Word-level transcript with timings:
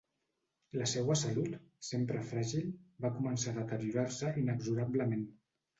La 0.81 0.87
seua 0.91 1.17
salut, 1.23 1.51
sempre 1.89 2.23
fràgil, 2.31 2.73
va 3.07 3.15
començar 3.21 3.55
a 3.55 3.61
deteriorar-se 3.63 4.35
inexorablement. 4.45 5.27